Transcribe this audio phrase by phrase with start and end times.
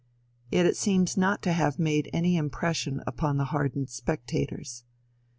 [0.49, 4.83] Yet it seems not to have made any impression upon the hardened spectators.